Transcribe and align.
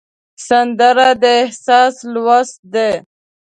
سندره 0.47 1.09
د 1.21 1.23
احساس 1.41 1.95
لوست 2.13 2.57
دی 2.73 2.91